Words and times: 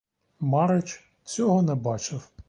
Марич 0.39 1.03
цього 1.23 1.61
не 1.61 1.75
бачив. 1.75 2.29